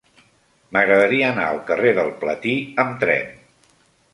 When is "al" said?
1.49-1.61